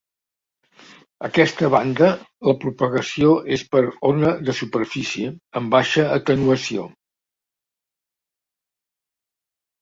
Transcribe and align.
A 1.25 1.25
aquesta 1.27 1.67
banda 1.73 2.07
la 2.49 2.55
propagació 2.63 3.33
és 3.57 3.65
per 3.75 3.83
ona 4.13 4.31
de 4.47 4.55
superfície, 4.61 5.29
amb 5.61 5.71
baixa 5.77 6.07
atenuació. 6.17 6.87